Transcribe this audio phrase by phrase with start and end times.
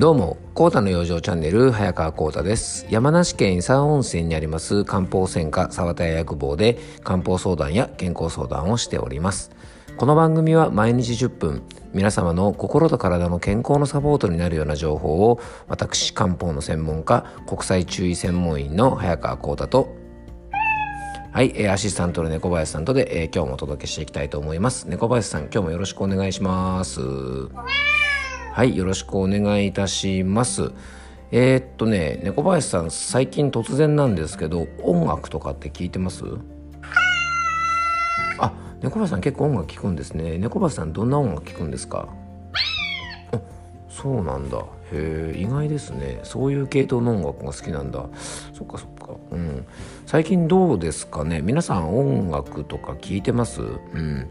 [0.00, 2.86] どうも、コータの養生チャンネル、早川コータです。
[2.88, 9.50] 山梨県伊佐温泉にあります漢方専科沢田屋薬房で漢方相談や健康相談をしております。
[9.98, 15.38] この番組は毎日10分、皆様の心と体の健康のサポートになるような情報を
[15.68, 19.94] 私、漢方の専門家、国際中医専門員の早川コータと
[21.32, 24.88] はい、アシスタントの猫林さんとで、えー、今日もお届けしていきたいと思います。
[24.88, 27.00] 猫林さん、今日もよろしくお願いします。
[28.52, 30.72] はいよろしくお願いいたします。
[31.30, 36.24] えー、っとね猫林さん最近突然なんですけど音楽とかって聞いてます？
[38.38, 40.36] あ猫林さん結構音楽聞くんですね。
[40.36, 42.08] 猫林さんどんな音楽聞くんですか？
[43.32, 43.40] あ
[43.88, 44.58] そうなんだ。
[44.92, 46.18] へえ意外ですね。
[46.24, 48.04] そういう系統の音楽が好きなんだ。
[48.52, 49.14] そっかそっか。
[49.30, 49.64] うん。
[50.06, 51.40] 最近どうですかね？
[51.40, 53.62] 皆さん音楽とか聞いてます？
[53.62, 54.28] うん。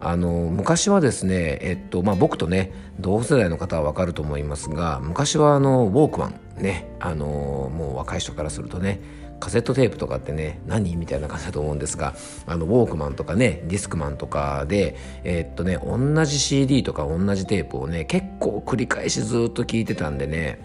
[0.00, 9.00] あの昔はですね、えっとまあ、僕とね同世代の方は分かると思いますが昔はあのウォークマンねあのもう若い人からするとね
[9.38, 12.14] カセットテープとかってね何みたいな感じだと思うんですが
[12.46, 20.58] あのウォークマンとかねディスクマンとかでえ、っとね同じ CD とか同じテープをね結構繰り返しずっと聴いてたんでね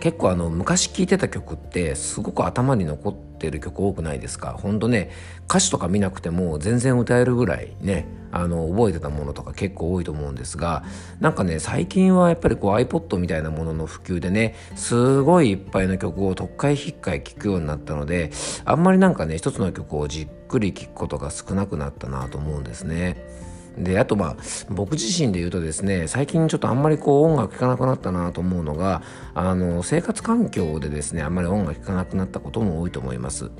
[0.00, 4.52] 結構あの昔聴いてた曲ってすごく頭に残ってる曲多くないですか？
[4.52, 5.10] ほんとね
[5.48, 10.84] 歌詞とか見なくても全然歌えるぐらいねあの覚えてたものとか結構多いと思うんですが
[11.20, 18.30] なんかね最近はやっぱりこう iPod みたいなものの普及でねすごいいっぱいの曲を特回引っかい聴くようになったので
[18.64, 23.49] あんまりなんかね一つの曲をじっくり聴くことが少なくなったなと思うんですね。
[23.78, 24.36] であとまあ
[24.68, 29.02] 僕自身で言うとですね最近ちょっとあんまりこう音楽聴かなくなったなと思うのが
[29.34, 33.50] あの生活環境でですねあんまり音楽聴かなくなったことも多いと思います。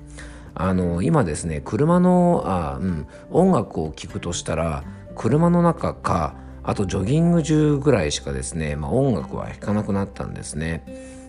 [0.52, 4.82] あの今ですね車のあ、うん、音楽を聴くとしたら
[5.14, 10.84] 車の中かあとジョギング中ぐらいしかですね、まあ、音楽は聴かなくなったんですね。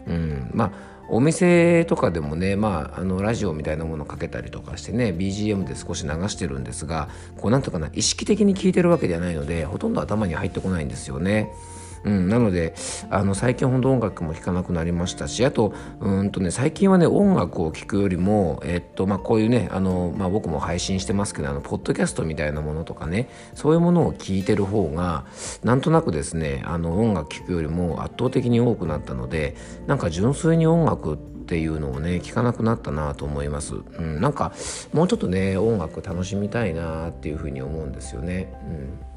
[0.07, 0.71] うん、まあ
[1.11, 11.50] お店とかでもね、まあ、あのラジオみたいなものをかけたりとかしてね BGM で少し流してるんですがこうなんとかな意識的に聞いてるわけではないのでほとんど頭に入ってこないんですよね。
[12.03, 12.73] うん、なので
[13.09, 25.25] あの最近ほんと音楽も聴かなくなりましたしあとうんとね最近はね音楽を聴くよりもえっとまあこういうねあの、まあ、僕も配信してますけどあのポッドキャストみたいなものとかねそういうものを聴いてる方が
[25.63, 29.56] なんとなくですねあの音楽聴くよりも圧倒的に多くなったので
[29.88, 34.53] なんか純粋に音楽っていうのをね聞かなくなったなと思います、うん、なんか
[34.94, 38.53] もうちょっとね音楽楽しみたいなっていうふうに思うんですよね。
[38.66, 39.10] うん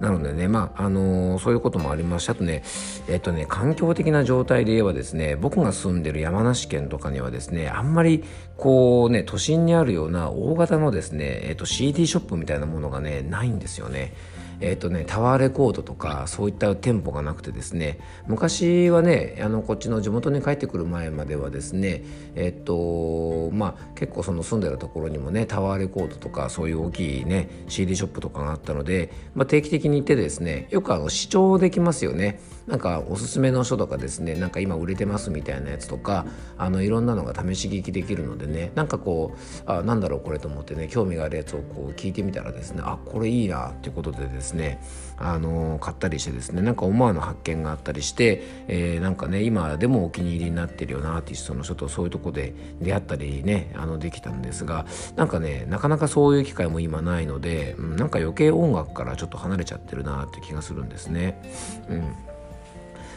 [0.00, 2.62] なのでね、まあ、あのー、そういうこともありました、あとね、
[3.08, 8.24] えっとね、環境的な状態で言えばですね、僕が住んでる山梨県とかにはですね、あんまり、
[8.56, 14.12] こうね、都心にあるような大型のですね、えっと、CD ショップみたいなものがね、ないんですよね。
[14.60, 22.02] えーとね、タワーレコードとかそういった店舗がなくてですね昔はねあのこっちの地元に帰ってくる前まではですね
[22.34, 32.40] えっ、ー、とまあ結構その住んでたところにもねタワーレコードとかそういう大きいね CD ショップとかがあったので、まあ、定期的に行ってですねよくあの視聴できますよね。
[32.66, 36.24] なんかおすすめの書とかですねなんか今売れてますみたいなやつとか
[36.56, 44.78] あのいろんなのが試し聞きできるのでねなんかこうあなんだろうこれと思ってね興味があるやつをこう聞いてみたらですねあこれいいなっていうことでですねですね
[45.16, 61.40] あの買ったりしてですねなんか思わぬ発見があったりして、えー、なんかね今でもお気に入りになってるようなアーティストの人とそういうとこで出会ったりねあのできたんですがなんかねなかなかそういう機会も今ないので、うん、なんか余計音楽からちょっと離れちゃってるなって気がするんですね。
[61.88, 62.14] うん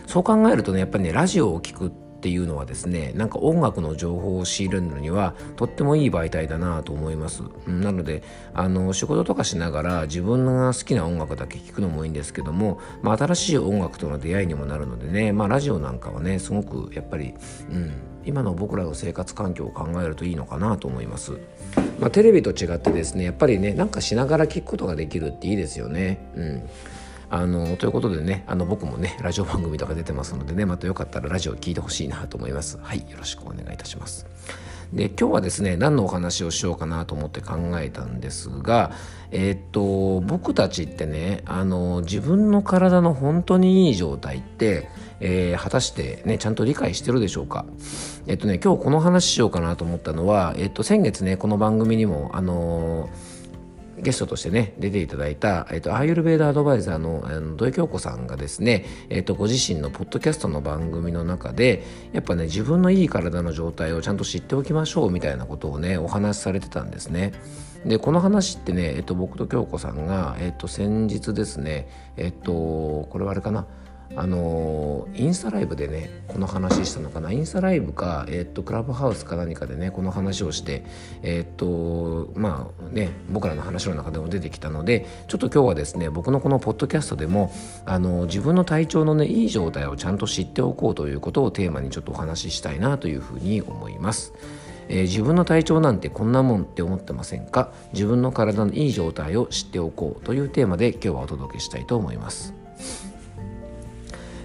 [0.06, 8.24] そう考えるとねやっぱりねラジオを聴くってていうのはですねなんか音楽の情報を仕入れるのにはとってもいい媒体だなと思いますなので
[8.54, 17.34] あの仕事とかしながら自分が好きな音楽だけ聴くのもいいんですけども、まあ、新しい音楽との出会いにもなるのでね、まあ、ラジオなんかはねすごくやっぱり、
[17.72, 17.94] うん、
[18.26, 21.38] 今の僕らの生活環境を考えるといいのかなと思います。
[22.00, 26.20] まあ、テレビと違ってですねやっぱりねなんかしながら聞くことができるっていいですよね。
[26.36, 26.70] うん
[27.30, 32.80] あのということでねあの僕もねラジオ番組とか出てますのでねまたよかったらラジオ聞いてほしいなと思います。
[32.82, 34.26] はいよろしくお願いいたします。
[34.94, 38.92] で今日はですね何のお話をしようかなと思って考えたんですが
[39.32, 44.88] えー、っと僕たちってねあの自分の体の本当にいい状態って
[45.20, 47.66] えー、果たしてねちゃんと理解してるでしょうか？
[48.28, 53.37] えっとね今日この話しようかなと思ったのはえっと先月ねこの番組にもあのー
[54.00, 61.84] ゲストとしてね出ていただいた、えーと、アーユルベーダアドバイザーのあの土井京子さんがですね、えーと、ご自身のポッドキャストの番組の中で
[62.14, 67.34] やっぱね自分のいい体の状態をちゃんと知っておきましょうみたいなことをねお話しされてたんですね。
[67.86, 73.68] でこの話ってね、えーと、僕と京子さんが、えー、と先日ですねえっ、とこれはあれかな
[74.16, 77.32] あのインスタライブでねこの話したのかな？
[77.32, 80.84] インスタライブか、えー、っとクラブハウスか何かでねこの話をして
[81.22, 87.52] えー、っとまあね僕らの話の中でも出てきたのでちょっと今日はですね僕のこのポッドキャストでも
[87.86, 94.34] あの自分の体調のねいい状態をちゃんと知っておこうということをテーマにちょっとお話ししたいなというふうに思います。
[94.90, 97.72] えー、自分の体調なんてこんなもんって思ってませんか？
[97.94, 102.54] 自分の体のいい状態を知っておこうというテーマで今日はお届けしたいと思います。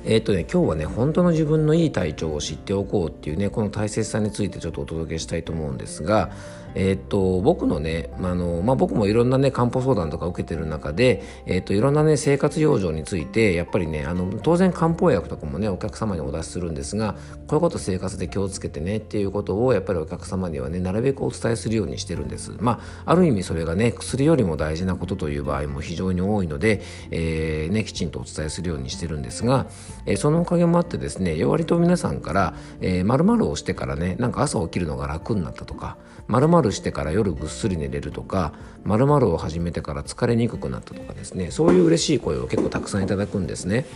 [0.05, 6.31] えー、っとね今日はね本当の自分のいい体調を知っておこうっていうねこの大切さについてちょっとお届けしたいと思うんですが
[6.75, 17.15] えー、っと僕のね、まあのまあ、僕もいろんなね漢方相談とか受けてる中で、えー、っといろんなね生活養生についてやっぱりねあの当然漢方薬とかもねお客様にお出しするんですが
[17.47, 22.53] こういうこと生活で気をつけてねっていうことをやっぱりお客様にはねなるべくお伝えするようにしてるんです。
[22.61, 29.67] まあある意味それがね薬よりも大事なことという場合も非常に多いので、えーね、きちんとお伝えするようにしてるんですが、
[30.07, 35.97] えー、そのおかげもあってですね割と皆さんから「えー、〇〇をしてからねなんか朝起きるのが楽になった」とか
[36.29, 38.53] 「〇〇してから夜ぐっすり寝れるとか
[38.85, 43.87] 〇〇を始めてから疲れにくくなったとかですねそういう嬉しい声を結構たくさんいただくんですね。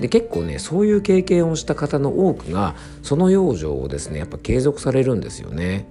[0.00, 5.88] で結構ねそういう経験をした方の多くがその養生をですねやっぱ継続されるんですよね。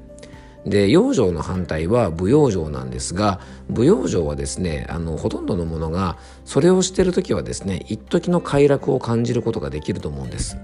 [0.65, 3.39] で養生の反対は舞養生なんですが
[3.69, 10.57] 舞養生はですねあのほとんどのものがそれをしてる時はですね一時の快楽を感じることができると思うんです。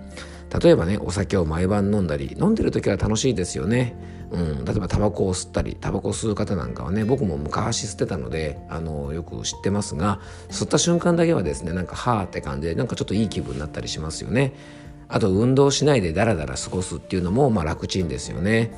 [0.62, 3.96] 例えばねお酒を毎晩飲んだり飲んでる時は楽しいですよね。
[4.32, 10.20] うん、例えばタバコを吸ったりタバコ吸う方なんかはね僕も昔吸ってたのであのよく知ってますが
[10.50, 14.54] 吸った瞬間だけはですねなんかはーって感じでなんかちょっといい気分になったりしますよね。
[15.10, 18.74] あと運動しないでダラダラ過ごすっていうのもまあ楽ちんですよね。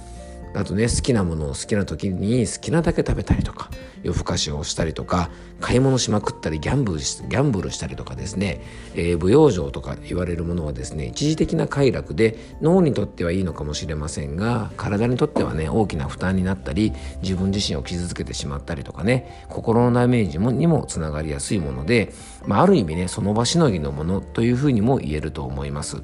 [0.55, 3.69] あとね好きなものを好きな時に好きなだけ食べたりとか
[4.03, 5.29] 夜更かしをしたりとか
[5.59, 8.61] 買い物しまくったりギャンブルギャンブルしたりとかですね、
[8.95, 22.13] えー、舞養生とか言われるものはですね一時的な快楽で脳にとってはいいのかもしれませんが体にとってはね大きな負担になったり自分自身を傷つけてしまったりとかね心のダメージもにもつながりやすいもので、
[22.45, 26.01] まあ、ある意味ねその場しのぎのものというふうにも言えると思います。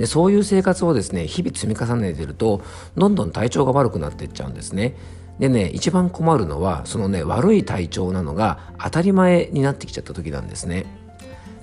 [0.00, 2.62] でそういう生活をですね日々積み重ねてると
[2.96, 4.96] どんどん体調が悪くなっていっちゃうんですね。
[5.38, 10.86] でね一番困るのはそのね悪い体調なのが当たり前になってきちゃった時なんですね。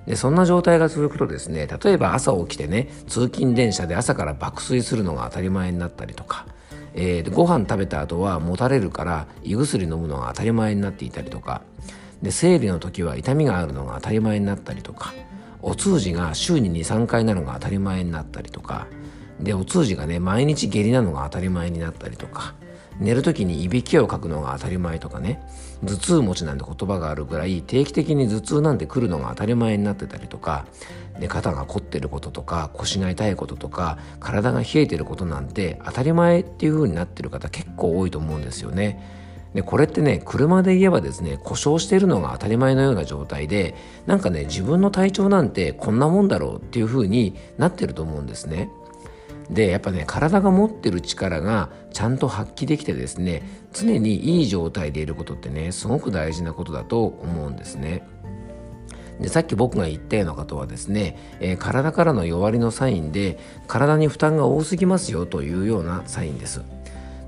[0.05, 6.45] でそんな状態が続くとですね例えば朝起きてね通勤電車で朝から爆睡するのが当たり前になったりとか、
[6.93, 11.63] えー、でご飯食べた後はもたれるから胃薬飲むのが当たり前になっていたりとか
[12.21, 15.11] で生理の時は痛みがあるのが当たり前になったりとか
[15.67, 18.87] お通じが週に23回なのが当たり前になったりとか
[19.41, 22.55] でお通じがね毎日下痢なのが当たり前になったりとか
[23.01, 25.45] 寝る時にいびきをかくのが当たり前とかね
[25.85, 30.65] 頭痛持ちなんて言葉があるぐらい定期的に頭痛なんて来るのが当たり前になってたりとか
[31.19, 39.26] で肩が凝ってることとか腰が痛いこととか体が冷えてることなんて当たり前っていう風になってる方結構多いと思うんですよね。
[39.57, 43.73] でこれってね車で言えばですね故障しているのが当たり前のような状態で
[44.05, 48.69] なんかね自分の体調なんてこんなもんだろうっていう風になってると思うんですね。
[49.49, 53.41] でやっぱね体が持ってる力がちゃんと発揮できてですね
[53.73, 58.07] 常にいい状態でいることってねすごく大事なことだと思うんですね。
[59.19, 66.61] でさっき僕が言ったようなことはですね、えー、体からの弱りのサインで体に負担が多すぎますよというようなサインです。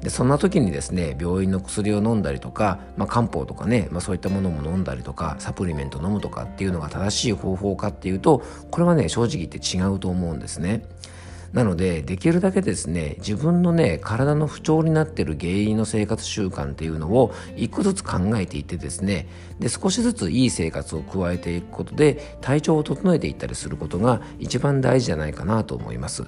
[0.01, 10.85] でそんな時にですね病院の薬を飲んだりとか、まあ、漢方とかね、まあ、そういったものも飲んだりとかサプリメント飲むとかっていうのが正しい方法かっていうとこれはね正直言って違うと思うんですね。
[11.53, 19.27] なのでできるだけですね自分のね体の不調になってる原因の生活習慣っていうのを一個ずつ考えていってですね
[19.59, 26.25] で少しずついい生活を加えていくことで体調を整えていったりすることが一番大事じゃないかなと思います。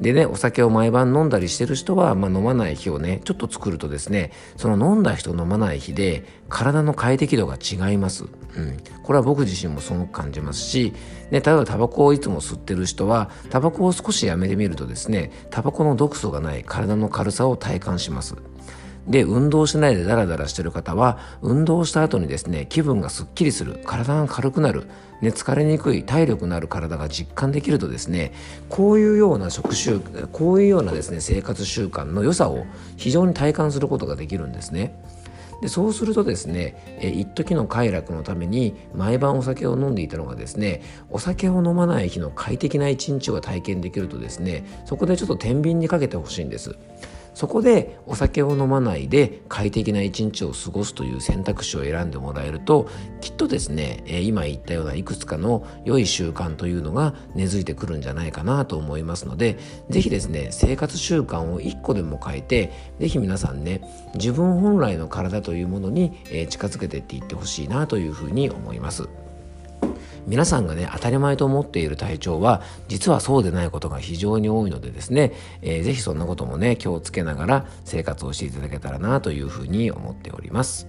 [0.00, 8.26] でねお酒を毎晩飲んだりしてる人は、まあ、飲まない日をねちょっと作るとですねその飲んだ人飲まない日で体の快適度が違います、う
[8.60, 10.92] ん、これは僕自身もすごく感じますし、
[11.30, 18.36] ね、例えばタバコをいつも吸ってる人はタバコを少しやめてみるとですねタバコの毒素がない体の軽さを体感します。
[19.08, 24.86] で運動しないでダラダラしてる方は運動した後にですね気分がすっきりする体が軽くなる、
[25.20, 28.32] ね、疲れにくい体力のある体が実感できるとですね
[28.68, 30.00] こういうような食習
[30.32, 34.98] こういうようなですね生活習慣の良さを非常に体感することができるんですね。
[35.60, 46.76] でそうするとですね、え一時の快楽のために毎晩お酒を飲んでいたのがですねお酒を飲まない日の快適な一日を体験できるとですねそこでちょっと天秤にかけてほしいんです。
[47.34, 52.88] そこでお酒を飲まないで快適な一日を過ごすという選択肢を選んでもらえると
[53.20, 59.58] きっとですね今言ったようないくつかの良い習慣というのが根付いてくるんじゃないかなと思いますので
[59.90, 63.82] 是非ですね生活習慣を1個でも変えて是非皆さんね
[64.14, 66.12] 自分本来の体というものに
[66.48, 69.23] 近づけてっていってほしいなというふうに思います。
[70.26, 80.88] 皆さんがね当たり前と思っている体調は実はそうでないことが非常に多いのでですね、えー、ぜひそんなこともね気をつけながら生活をしていただけたらなというふうに思っております。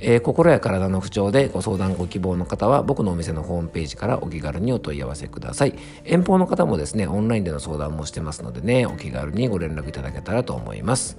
[0.00, 11.16] えー、心や体の不調でご相談ご希望の方は僕のお店のホームページからお気軽にお問い合わせください遠方の方もですねオンラインでの相談もしてますのでねお気軽にご連絡いただけたらと思います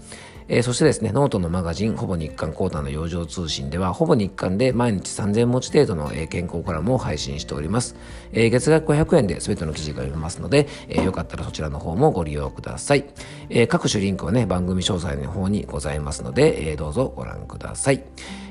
[0.49, 7.95] えー、そしてですね、ノートのマガジン、ほぼ日刊コータの養生通信では、ほぼ日刊で毎日3000文字程度の、えー、健康コラムを配信しております。
[8.31, 13.05] えー、月額500円で全ての記事が読めますので、えー、よかったらそちらの方もご利用ください。
[13.49, 18.03] えー、各種リンクはね、番組詳細の方にございますので、えー、どうぞご覧ください。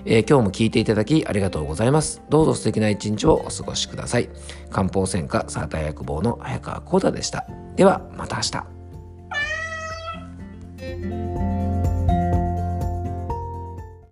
[0.04, 2.22] えー、今日も聞いていただきありがとうございます。
[2.28, 4.28] どうぞ素敵な一日をお過ごしください。
[4.70, 7.44] 漢方専科サーター薬房の早川幸太でした。
[7.74, 8.42] では、また明
[11.22, 11.27] 日。